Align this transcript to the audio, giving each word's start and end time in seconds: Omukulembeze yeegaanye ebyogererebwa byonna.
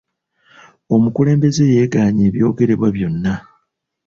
Omukulembeze 0.95 1.63
yeegaanye 1.73 2.23
ebyogererebwa 2.29 2.87
byonna. 2.95 3.33